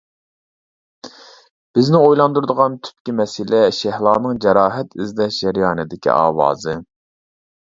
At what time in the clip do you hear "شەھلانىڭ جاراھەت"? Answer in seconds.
3.81-4.99